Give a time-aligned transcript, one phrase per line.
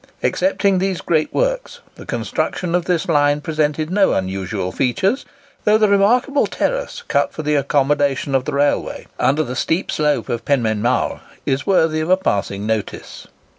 [0.23, 5.25] Excepting these great works, the construction of this line presented no unusual features;
[5.63, 10.27] though the remarkable terrace cut for the accommodation of the railway under the steep slope
[10.27, 13.27] of Penmaen Mawr is worthy of a passing notice.